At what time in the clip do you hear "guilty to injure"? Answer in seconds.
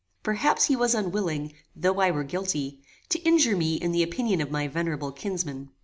2.23-3.55